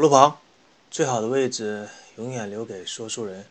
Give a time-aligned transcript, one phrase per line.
[0.00, 0.38] 火炉旁，
[0.90, 1.86] 最好的位置
[2.16, 3.44] 永远留给说书人。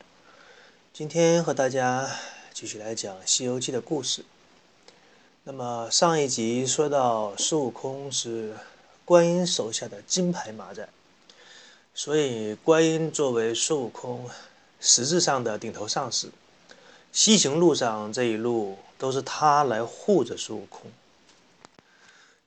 [0.91, 2.09] 今天和大家
[2.55, 4.25] 继续来讲《西游记》的故事。
[5.43, 8.55] 那么上一集说到孙悟空是
[9.05, 10.89] 观音手下的金牌马仔，
[11.93, 14.27] 所以观音作为孙悟空
[14.79, 16.31] 实质上的顶头上司，
[17.11, 20.89] 西行路上这一路都是他来护着孙悟空。《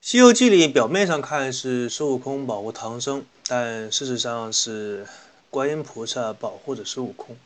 [0.00, 5.06] 西游记》里表面上看是孙悟空保护唐僧，但事实上是
[5.50, 7.36] 观音菩萨保护着孙悟空。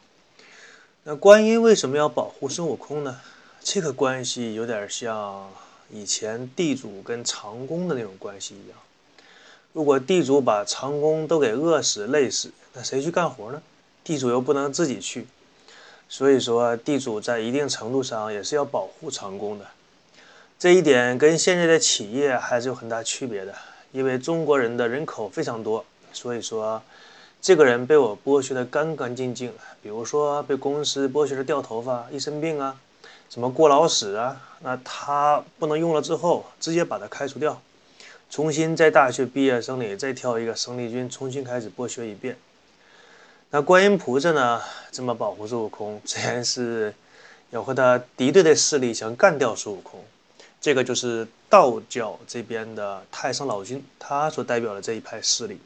[1.04, 3.20] 那观音为什么要保护孙悟空呢？
[3.62, 5.50] 这个关系有点像
[5.90, 8.78] 以前地主跟长工的那种关系一样。
[9.72, 13.62] 如果地主把长工都给饿死、累死，那谁去干活呢？
[14.02, 15.26] 地主又不能自己去，
[16.08, 19.66] 所以说地主在一定程度上也是要保护长工的。
[20.58, 23.54] 这一点跟现在的企业还是有很大区别的，
[23.92, 26.82] 因为中国人的人口非常多，所以说
[27.40, 29.52] 这个人被我剥削的干干净净。
[29.82, 32.76] 比如说被公司剥削的掉头发、一身病啊，
[33.30, 37.60] 什么过劳死啊，那他不能用了之后，直接把他开除掉，
[38.28, 42.36] 重新在大学毕业生里再挑一个生力军，重新开始剥削一遍。
[43.50, 46.92] 那观音菩萨呢，这么保护孙悟空，自然是
[47.50, 50.04] 要和他敌对的势力想干掉孙悟空。
[50.66, 55.60] 这个就是道教这边的太上老君，他所代表的这一派势力。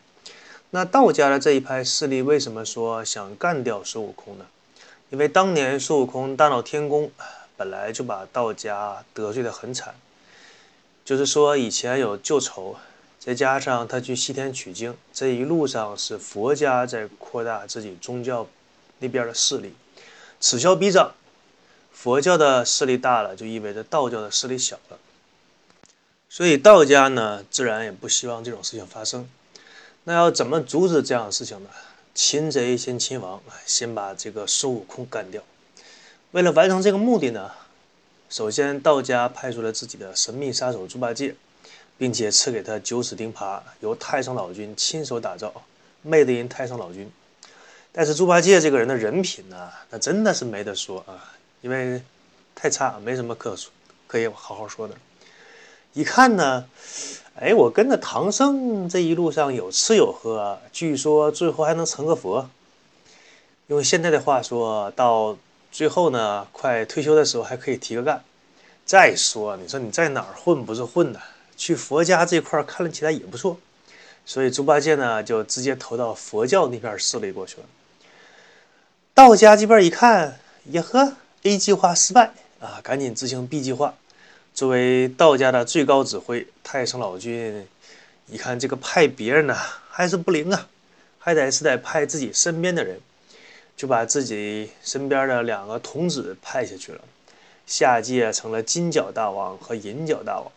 [0.68, 4.44] 那道家的这一派势力为什么说想干掉孙悟空呢？
[5.08, 7.10] 因为当年孙悟空大闹天宫，
[7.56, 9.94] 本来就把道家得罪的很惨，
[11.02, 12.76] 就是说以前有旧仇，
[13.18, 18.46] 再加上他去西天取经，这一路上是佛家在扩大自己宗教
[18.98, 19.72] 那边的势力，
[20.38, 21.14] 此消彼长。
[22.02, 24.96] 佛教的势力大了，就意味着道教的势力小了，
[26.30, 29.28] 所以道家呢，自然也不希望这种事情发生。
[30.04, 31.68] 那要怎么阻止这样的事情呢？
[32.14, 35.42] 擒贼先擒王，先把这个孙悟空干掉。
[36.30, 37.50] 为了完成这个目的呢，
[38.30, 41.34] 首先道家派出了自己的神秘杀手猪八戒，
[41.98, 45.52] 并且赐给他九齿钉耙，由太上老君亲手打造，
[46.00, 47.12] 魅得人太上老君。
[47.92, 51.36] 但是猪八戒这个人的人品呢，那真的是没得说啊。
[51.60, 52.02] 因为
[52.54, 53.70] 太差，没什么可说，
[54.06, 54.94] 可以好好说的。
[55.92, 56.66] 一看呢，
[57.34, 62.48] 哎，我跟着唐僧这一路上有吃有喝，据说最后还能成个佛。
[63.66, 65.36] 用现在的话说，到
[65.72, 68.22] 最后呢，快退休的时候还可以提个干。
[68.84, 71.20] 再说，你说你在哪儿混不是混的？
[71.56, 73.58] 去佛家这块看了起来也不错，
[74.24, 77.64] 所以猪八戒呢就直接投到佛教那边势力过去了。
[79.12, 81.14] 道家这边一看，呀呵。
[81.42, 83.94] A 计划失败啊，赶紧执行 B 计划。
[84.52, 87.66] 作为道家的最高指挥，太上老君
[88.26, 89.56] 一看这个派别人呢
[89.88, 90.68] 还是不灵啊，
[91.18, 93.00] 还得是得派自己身边的人，
[93.74, 97.00] 就把自己身边的两个童子派下去了，
[97.66, 100.52] 下界成了金角大王和银角大王。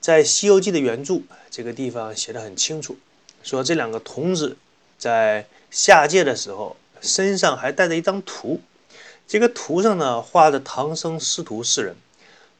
[0.00, 2.96] 在《西游记》的原著这个地方写的很清楚，
[3.42, 4.56] 说这两个童子
[4.96, 8.62] 在下界的时候身上还带着一张图。
[9.28, 11.96] 这个图上呢画的唐僧师徒四人，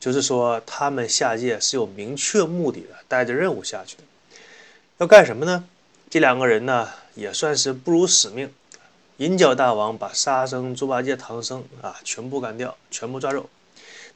[0.00, 4.02] 就是说他们下界是有明确目的的，带着任务下去的。
[4.98, 5.64] 要干什么呢？
[6.08, 8.52] 这两个人呢也算是不辱使命。
[9.18, 13.48] 银角大王把沙僧、猪八戒、唐僧啊全部干掉，全部抓走。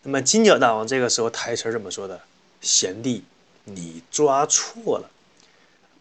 [0.03, 2.21] 那么金角大王这个时候台词怎么说的
[2.61, 3.25] ：“贤弟，
[3.65, 5.11] 你抓错了。”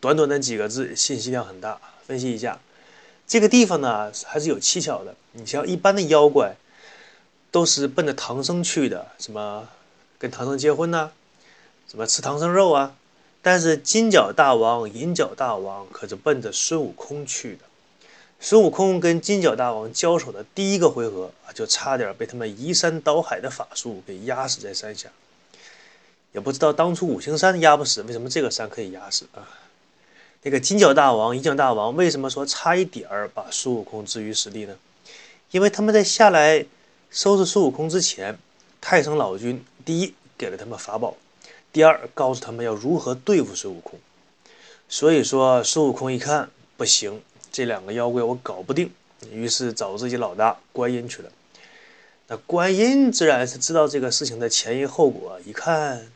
[0.01, 1.79] 短短的几个字，信息量很大。
[2.05, 2.59] 分析一下。
[3.29, 5.15] 这个地方呢还是有蹊跷的。
[5.33, 6.55] 你像一般的妖怪，
[7.51, 9.69] 都是奔着唐僧去的，什么
[10.17, 11.11] 跟唐僧结婚呐，
[11.87, 12.95] 什么吃唐僧肉啊。
[13.43, 17.59] 但是金角大王、银角大王可是奔着孙悟空去的。
[18.39, 25.07] 孙悟空跟金角大王交手的第一个回合啊，就差点被他们移山倒海的法术给压死在山下。
[26.31, 29.45] 也不知道当初五行山压不死，为什么这个山可以压死啊？
[30.41, 34.75] 那个金角大王、银角大王为什么说差一点儿把孙悟空置于死地呢？
[35.51, 36.65] 因为他们在下来
[37.09, 38.37] 收拾孙悟空之前，
[38.79, 41.17] 太上老君第一给了他们法宝，
[41.73, 43.99] 第二告诉他们要如何对付孙悟空。
[44.87, 47.21] 所以说孙悟空一看不行，
[47.51, 48.91] 这两个妖怪我搞不定，
[49.31, 51.29] 于是找自己老大观音去了。
[52.27, 56.07] 那观音自然是知道这个事情的前因后果，一看。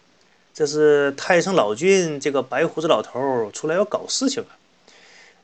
[0.53, 4.53] 这是太上老君这个白胡子老头出来要搞事情啊！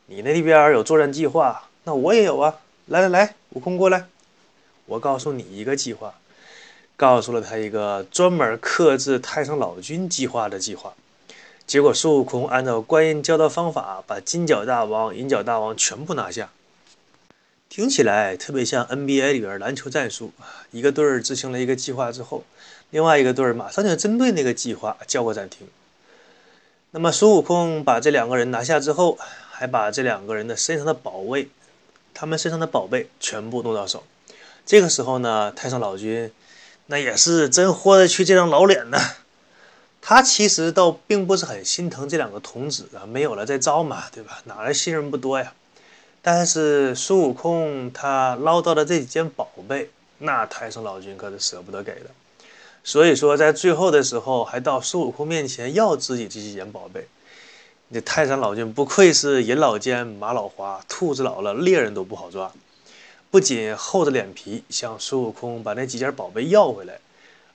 [0.05, 2.59] 你那边有作战计划，那我也有啊！
[2.85, 4.05] 来来来，悟空过来，
[4.85, 6.13] 我告诉你一个计划，
[6.95, 10.93] 告诉了他一个专门克制太上老君计划的计划。
[11.65, 16.51] 结果孙悟空按照观音教的方法，把金角大王、银角大王全部拿下。
[17.67, 20.31] 听起来特别像 NBA 里边篮球战术
[20.71, 22.43] 一个队儿执行了一个计划之后，
[22.91, 25.67] 另外一个队儿马上就针对那个计划叫过暂停。
[26.91, 29.17] 那么孙悟空把这两个人拿下之后，
[29.51, 31.49] 还把这两个人的身上的宝贝，
[32.13, 34.03] 他们身上的宝贝全部弄到手。
[34.65, 36.31] 这个时候呢，太上老君
[36.87, 38.97] 那也是真豁得去这张老脸呢。
[40.01, 44.41] 他其实倒并不是很心疼这两个童子啊，没有了再招嘛，对吧？
[44.45, 45.53] 哪来信任不多呀？
[46.21, 52.09] 但是孙悟空他捞到的这几件宝贝，那太上老君可是舍不得给的。
[52.83, 57.07] 所以说，在最后的时候，还到孙悟空面前要自己这几件宝贝。
[57.91, 62.51] 这太上老君不愧是人老奸，马老花，兔子老了，猎人都不好抓。
[63.31, 66.99] 不仅厚着脸皮向孙悟空把那几件宝贝要回来，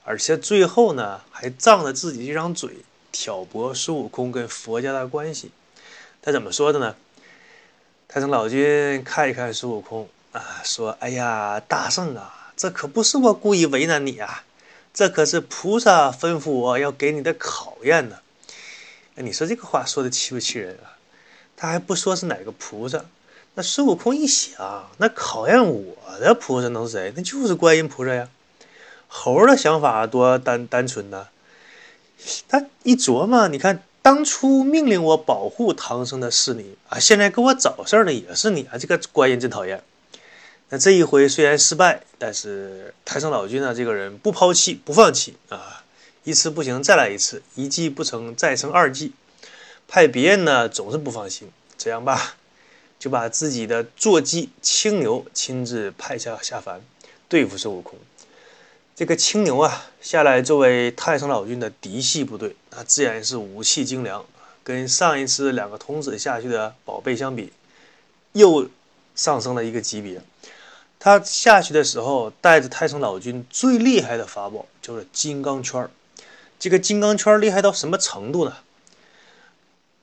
[0.05, 2.69] 而且最后呢，还仗着自己这张嘴
[3.11, 5.51] 挑拨孙悟空跟佛家的关系。
[6.21, 6.95] 他怎么说的呢？
[8.07, 14.44] 太上老君看一看孙悟空啊，说：“哎呀，大圣啊，这可不是我故意为难你啊，
[14.95, 18.17] 这可是菩萨吩咐我要给你的考验呢。”，
[19.15, 20.97] 你说这个话说的气不气人啊？
[21.55, 23.05] 他还不说是哪个菩萨。
[23.53, 27.13] 那孙悟空一想，那考验我的菩萨能是谁？
[27.15, 28.27] 那就是观音菩萨呀。
[29.07, 31.27] 猴的想法多单单纯呢。
[32.47, 33.83] 他一琢磨，你看。
[34.05, 38.77] 当初命令我保护唐僧的是你啊，现在给我找事儿的也是你啊！
[38.77, 39.81] 这个观音真讨厌。
[40.69, 45.83] 那这一回虽然失败，但是太上老君呢，这个人不抛弃不放弃啊，
[46.23, 49.13] 一次不行再来一次，一计不成再生二计。
[49.87, 52.35] 派别人呢总是不放心，这样吧，
[52.97, 56.81] 就把自己的坐骑青牛亲自派下下凡
[57.29, 57.99] 对付孙悟空。
[58.95, 64.25] 这个青牛啊，下来作为太上老君的嫡系部队，那自然是武器精良，
[64.63, 67.53] 跟上一次两个童子下去的宝贝相比，
[68.33, 68.67] 又
[69.13, 70.19] 上升了一个级别。
[71.05, 75.87] 他下去的时候带着太上老君最厉害的法宝，就是金刚圈
[76.57, 78.55] 这个金刚圈厉害到什么程度呢？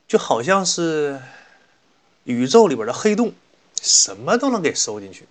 [0.07, 1.21] 就好像是
[2.23, 3.33] 宇宙里边的黑洞，
[3.83, 5.27] 什么都能给收进去。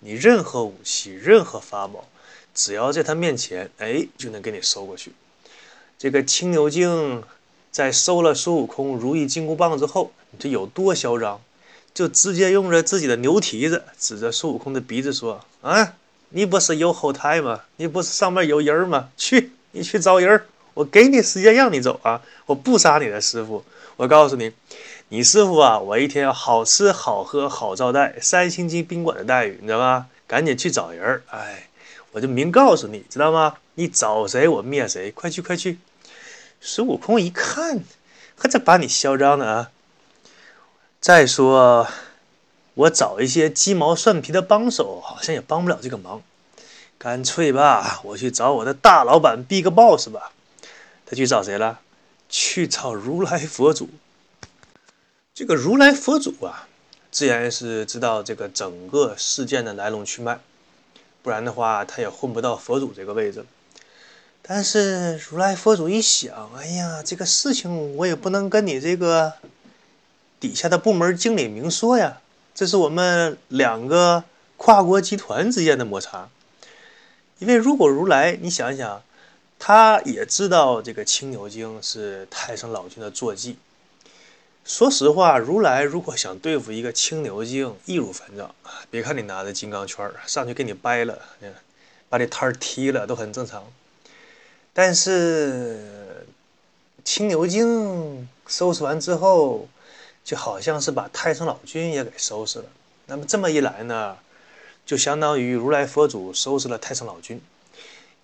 [0.00, 2.06] 你任何武器，任何法宝。
[2.52, 5.14] 只要在他面前，哎，就能给你收过去。
[5.96, 7.24] 这个青牛精
[7.72, 11.40] 在收了孙悟空如意金箍棒之后，这有多嚣张，
[11.96, 15.94] 就直接用着自己的牛蹄子指着孙悟空的鼻子说：“啊，
[16.28, 17.62] 你不是有后台吗？
[17.76, 19.08] 你不是上面有人吗？
[19.16, 20.42] 去，你去找人，
[20.74, 22.20] 我给你时间让你走啊！
[22.44, 23.64] 我不杀你的师傅。
[23.96, 24.52] 我告诉你，
[25.08, 30.08] 你师傅啊，我一天要好吃好喝好招待，三星级宾馆的待遇，你知道吗？
[30.26, 31.68] 赶紧去找人，哎。”
[32.12, 33.56] 我就明告诉你，知道吗？
[33.74, 35.10] 你找谁，我灭谁！
[35.10, 35.78] 快去，快去！
[36.60, 37.80] 孙悟空一看，
[38.36, 39.70] 呵，这把你嚣张的啊！
[41.06, 41.86] 再说，
[42.74, 46.20] 我找一些鸡毛蒜皮的帮手，好像也帮不了这个忙。
[46.98, 50.32] 干脆吧，我去找我的大老板 Big Boss 吧。
[51.06, 51.78] 他去找谁了？
[52.28, 53.88] 去找如来佛祖。
[55.32, 56.66] 这个如来佛祖啊，
[57.12, 60.40] 自然是知道这个整个事件的来龙去脉。
[61.22, 63.46] 不然的话，他也混不到佛祖这个位置。
[64.42, 69.34] 但是如来佛祖一想，哎呀，这个事情我也不能跟你这个
[70.38, 72.20] 底下的部门经理明说呀，
[72.54, 74.24] 这是我们两个
[74.56, 76.28] 跨国集团之间的摩擦。
[77.38, 79.02] 因为如果如来，你想一想，
[79.58, 83.58] 他也知道这个青牛精是太上老君的坐骑。
[84.64, 88.54] 说实话，如来如果想对付一个青牛精，易如反掌！
[88.90, 91.18] 别看你拿着金刚圈上去给你掰了，
[92.08, 93.64] 把你摊踢了都很正常。
[94.72, 96.26] 但是
[97.04, 99.68] 青牛精收拾完之后，
[100.26, 102.66] 就好像是把太上老君也给收拾了。
[103.06, 104.18] 那么这么一来呢，
[104.84, 107.40] 就相当于如来佛祖收拾了太上老君，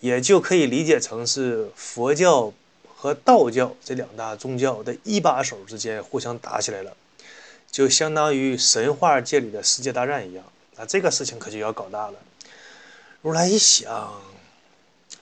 [0.00, 2.52] 也就可以理解成是佛教。
[2.94, 6.96] 和道教这两大宗教的一把手之间互相打起来了，
[7.68, 10.44] 就相当于神话界里的世界大战一样。
[10.76, 12.14] 那这个事情可就要搞大了。
[13.20, 14.22] 如来一想，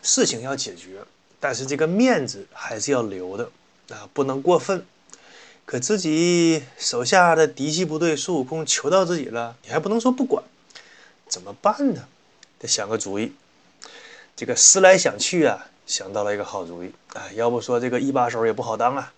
[0.02, 1.00] 事情要解决，
[1.40, 3.50] 但是这个面子还是要留的
[3.88, 4.84] 啊，不能过分。
[5.70, 10.42] 可自己手下的嫡系部队孙悟空求到自己了，你还不能说不管，
[11.28, 12.08] 怎么办呢？
[12.58, 13.34] 得想个主意。
[14.34, 15.68] 这个思来想去啊。
[15.86, 17.30] 想到了一个好主意啊！
[17.34, 19.12] 要不说这个一把手也不好当啊。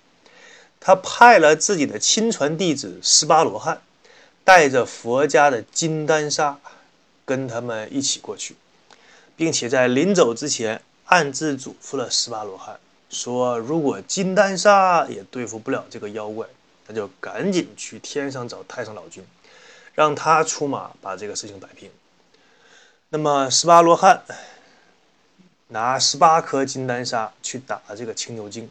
[0.79, 3.81] 他派了自己的亲传弟子十八罗汉，
[4.45, 6.59] 带着佛家的金丹砂，
[7.25, 8.57] 跟他们一起过去，
[9.37, 12.79] 并且在临走之前暗自嘱咐了十八罗汉，
[13.13, 16.47] 说如果金丹砂也对付不了这个妖怪，
[16.87, 19.23] 那就赶紧去天上找太上老君，
[19.95, 21.91] 让他出马把这个事情摆平。
[23.11, 24.23] 那么十八罗汉
[25.69, 28.71] 拿十八颗金丹砂去打这个青牛精，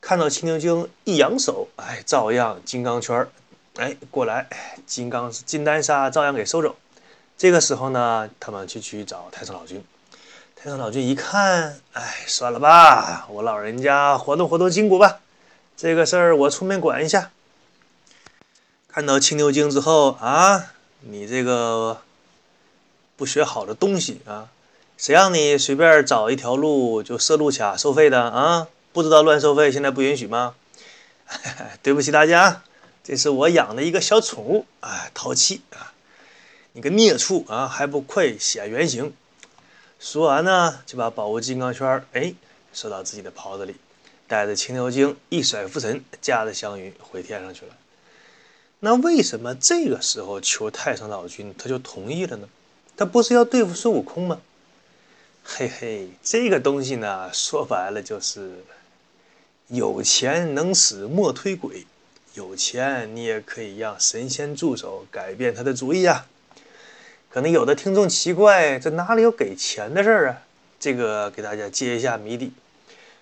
[0.00, 3.28] 看到青牛精一扬手，哎，照样金刚圈儿，
[3.74, 4.48] 哎，过来，
[4.86, 6.76] 金刚金丹砂照样给收走。
[7.36, 9.82] 这个时候呢，他们就去找太上老君。
[10.62, 15.20] 太上老君一看，哎，算了吧，我老人家活动活动筋骨吧，
[15.74, 17.30] 这个事儿我出面管一下。
[18.86, 20.66] 看到青牛精之后啊，
[21.00, 22.02] 你这个
[23.16, 24.48] 不学好的东西啊，
[24.98, 28.68] 谁让你随便找一条路就设路卡收费的啊？
[28.92, 30.54] 不知道乱收费，现在不允许吗？
[31.82, 32.60] 对不起大家，
[33.02, 35.94] 这是我养的一个小宠物哎，淘气啊，
[36.74, 39.14] 你个孽畜啊，还不快显原形！
[40.00, 42.32] 说完呢，就把宝物金刚圈哎
[42.72, 43.76] 收到自己的袍子里，
[44.26, 47.76] 带着青牛精一甩拂尘，驾着祥云回天上去了。
[48.78, 52.48] 那为什么这个时候求太上老君他就同意了呢？
[52.96, 54.40] 他不是要对付孙悟空吗？
[55.44, 58.64] 嘿嘿，这个东西呢，说白了就是
[59.68, 61.86] 有钱能使磨推鬼，
[62.32, 66.24] 有钱你也可以让神仙助手改变他的主意呀。
[67.32, 70.42] 可能有的听众奇怪，这哪里有给钱的事儿啊？
[70.80, 72.52] 这个给大家揭一下谜底：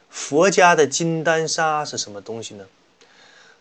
[0.09, 2.65] 佛家的金丹砂是什么东西呢？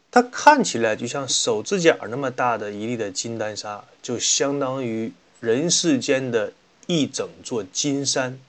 [0.10, 5.12] 它看起来就像手指甲那么大的一粒的金丹砂，就相当于
[5.42, 6.54] 人世间的
[6.86, 8.40] 一整座金山。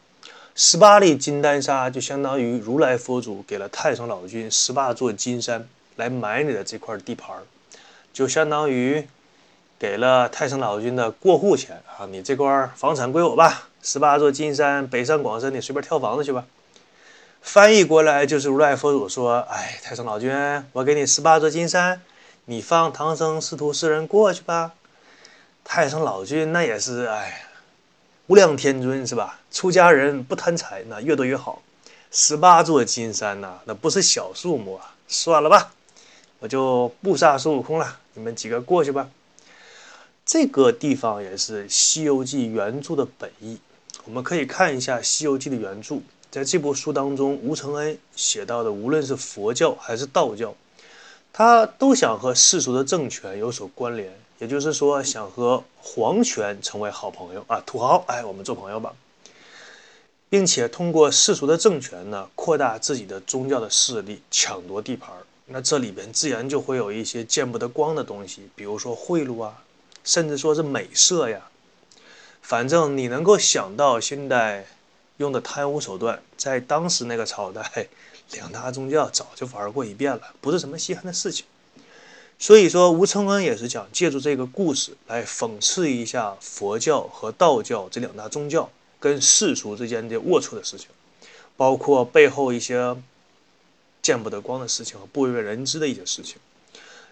[0.54, 7.42] 十八粒金丹砂就相当于如来佛祖给了太上老君十八座金山来买你的这块地盘儿，
[8.12, 9.08] 就相当于。
[9.78, 12.04] 给了太上老君的过户钱啊！
[12.10, 16.44] 你这块房产归我吧，十八座金山，北上广深，你随便挑房子去吧。
[17.40, 20.34] 翻译过来就是如来佛祖说：“哎，太上老君，
[20.72, 22.02] 我给你十八座金山，
[22.46, 24.72] 你放唐僧师徒四人过去吧。”
[25.62, 27.42] 太上老君那也是哎，
[28.26, 29.38] 无量天尊是吧？
[29.52, 31.62] 出家人不贪财，那越多越好。
[32.10, 34.94] 十八座金山呐，那不是小数目啊！
[35.06, 35.70] 算了吧，
[36.40, 39.06] 我就不杀孙悟空了，你们几个过去吧。
[40.28, 43.56] 这个地方也是《西游记》原著的本意。
[44.04, 50.54] 我们可以看一下《西游记》的原著，在这部书当中，吴承恩写到的，无论是佛教还是道教，
[51.32, 58.94] 他都想和世俗的政权有所关联，也就是说，想和皇权成为好朋友啊，土豪，哎，我们做朋友吧，
[60.28, 65.10] 并且通过世俗的政权呢，扩大自己的宗教的势力，抢夺地盘。
[65.46, 69.64] 那这里边自然就会有一些见不得光的东西，比如说贿赂啊。
[70.08, 71.50] 甚至说是美色呀，
[72.40, 74.66] 反正你能够想到现在
[75.18, 77.88] 用的贪污手段，在当时那个朝代，
[78.30, 81.44] 两大宗教早就玩过一遍了，不是什么稀罕的事情。
[82.38, 90.88] 所以说，吴承恩也是想借助这个故事来讽刺一下佛教和道教这两大宗教跟世俗之间的龌龊的事情，
[91.54, 92.96] 包括背后一些
[94.00, 96.36] 见不得光的事情和不为人知的一些事情。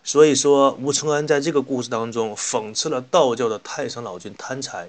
[0.06, 4.84] 所以说，吴承恩在这个故事当中讽刺了道教的太上老君贪财，《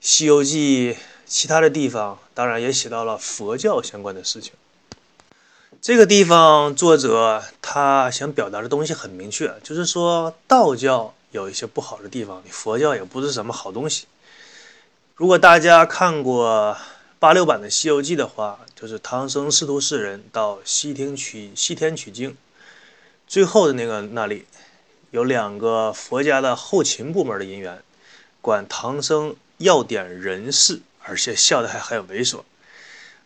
[0.00, 0.94] 西游记》
[1.26, 4.52] 其他的地方当然也写到了佛教相关的事情。
[5.80, 14.06] 这个地方作者他想表达的东西很明确，就是说道教有一些不好的地方，你佛教也不是什么好东西。
[15.14, 16.76] 如果大家看过
[17.20, 22.36] 八六版的《西游记》的话，就是唐僧师徒四人到西天取西天取经。
[23.30, 24.44] 最后的那个那里，
[25.12, 27.80] 有两个佛家的后勤部门的人员，
[28.40, 32.40] 管唐僧要点人事，而且笑得还很猥琐。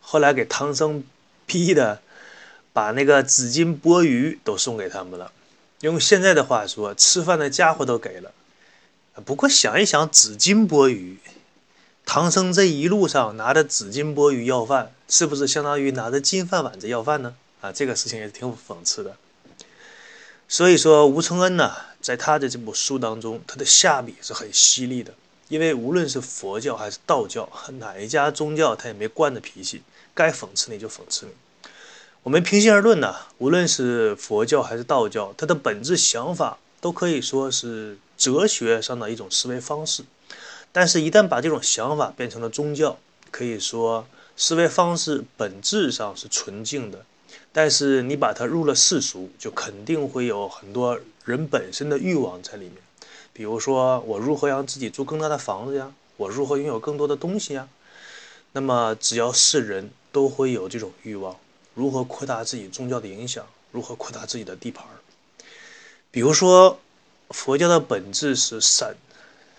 [0.02, 1.02] 后来给唐僧
[1.46, 2.02] 逼的，
[2.75, 5.32] 把那个紫金钵盂都送给他们了。
[5.80, 8.32] 用现在的话说，吃饭的家伙都给了。
[9.25, 11.16] 不过想一想，紫金钵盂，
[12.04, 17.34] 唐僧这一路上拿着紫金钵盂要饭，是不是相当于拿着金饭碗子要饭呢？
[17.62, 19.16] 啊，这个事情也挺讽刺的。
[20.54, 25.12] 所以说，吴承恩呢，在他的这部书当中，他的下笔是很犀利的。
[25.49, 27.49] 因为无论是佛教还是道教，
[27.80, 29.82] 哪一家宗教他也没惯着脾气，
[30.14, 31.32] 该讽刺你就讽刺你。
[32.23, 40.04] 我们平心而论呢，无论是佛教还是道教，它的本质想法都可以说是哲学上的一种思维方式。
[40.70, 42.96] 但是，一旦把这种想法变成了宗教，
[43.32, 44.06] 可以说
[44.37, 47.04] 思维方式本质上是纯净的。
[47.56, 52.75] 但是你把它入了世俗，就肯定会有很多人本身的欲望在里面。
[53.32, 55.92] 比如说，我如何让自己住更大的房子呀？
[56.16, 57.68] 我如何拥有更多的东西呀？
[58.50, 61.37] 那么，只要是人，都会有这种欲望：
[61.75, 64.84] 如何扩大自己宗教的影响，如何扩大自己的地盘。
[66.11, 66.80] 比如说，
[67.30, 68.96] 佛教的本质是散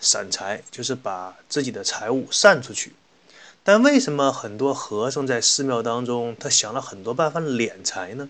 [0.01, 2.91] 散财，就是把自己的财物散出去。
[3.67, 8.29] 但为什么很多和尚在寺庙当中，他想了很多办法敛财呢？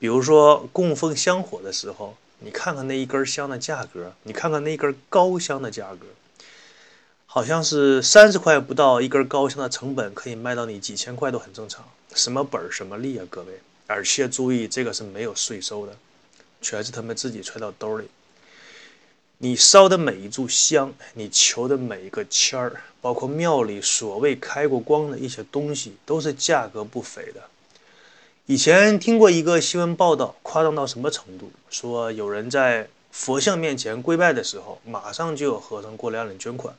[0.00, 6.06] 比如说供奉香火的时候，你看看那一根香的价格，你看看那一根高香的价格，
[7.26, 11.84] 好像是三十块不到一根高香的成本，可以卖到你几千块都很正常。
[12.12, 13.60] 什么本儿什么利啊，各位！
[13.86, 15.96] 而且注意，这个是没有税收的，
[16.60, 18.08] 全是他们自己揣到兜里。
[19.42, 27.40] 你烧的每一炷香，你求的每一个签儿，包括庙里所谓开过光的一些东西，都是价格不菲的。
[28.44, 31.50] 以前听过一个新闻报道，夸张到什么程度？
[31.70, 36.74] 说有人在佛像面前跪拜的时候，马上就有和尚过来让你捐款。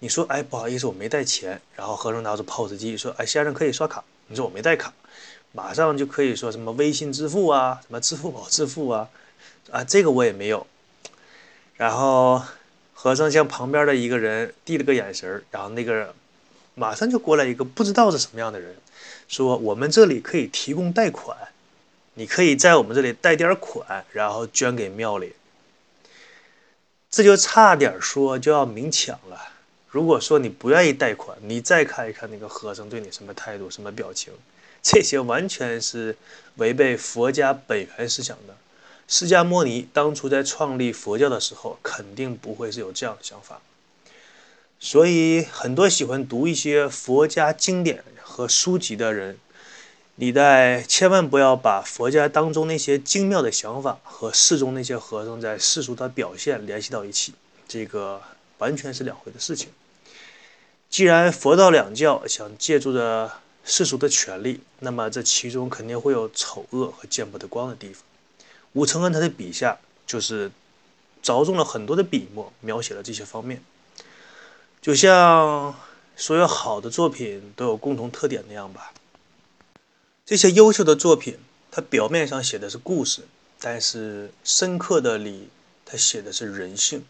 [0.00, 1.58] 你说，哎，不好意思，我没带钱。
[1.74, 4.04] 然后和尚拿着 POS 机说，哎，先生可以刷卡。
[4.26, 4.92] 你说我没带卡，
[5.52, 9.08] 马上就可以说什么微信支付啊，什么支付宝支付啊，
[9.70, 10.66] 啊，这个我也没有。
[11.78, 12.42] 然后
[12.92, 16.08] 和尚向旁边的一个人递了个眼神然后那个人
[16.74, 18.76] 马上就过来一个不知道是什么样的人，
[19.28, 21.36] 说我们这里可以提供贷款，
[22.14, 25.32] 你可以在我们这里贷点款，然后捐给庙里。
[27.10, 29.40] 这就差点说就要明抢了。
[29.88, 34.32] 如果说你不愿意贷款，你再看一看那个和尚对你什么态度、什么表情，
[34.82, 36.16] 这些完全是
[36.56, 38.54] 违背佛家本源思想的。
[39.10, 43.62] 释迦牟尼当初在创立佛教的时候，肯定不会是有这样的想法。
[44.78, 49.38] 所以，很多喜欢读一些佛家经典和书籍的人，
[50.16, 57.32] 你在千万不要把佛家当中那些精妙的想法和世中那些和尚在世俗的表现联系到一起，
[57.66, 58.20] 这个
[58.58, 59.70] 完全是两回的事情。
[60.90, 63.32] 既然佛道两教想借助着
[63.64, 68.02] 世俗的权利，那么这其中肯定会有丑恶和见不得光的地方。
[68.74, 70.50] 吴承恩他的笔下就是
[71.22, 73.62] 着重了很多的笔墨，描写了这些方面。
[74.80, 75.74] 就像
[76.16, 78.92] 所有好的作品都有共同特点那样吧。
[80.24, 81.38] 这些优秀的作品，
[81.70, 83.22] 它表面上写的是故事，
[83.58, 85.48] 但是深刻的里，
[85.84, 87.04] 它写的是人性。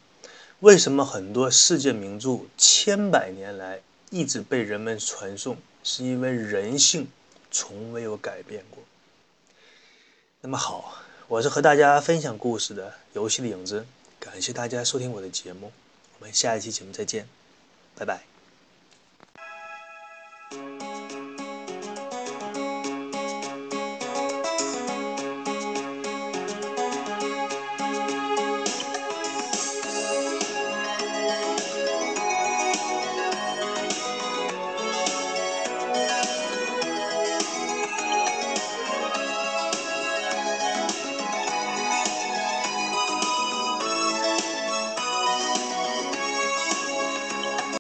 [0.60, 5.58] 为什么很多世界名著千百年来一直被人们传颂？
[5.84, 7.08] 是因为人性
[7.50, 8.82] 从未有改变过。
[10.40, 10.94] 那么好。
[11.28, 13.84] 我是和大家分享故事的游戏的影子，
[14.18, 15.70] 感谢大家收听我的节目，
[16.18, 17.28] 我们下一期节目再见，
[17.94, 18.37] 拜拜。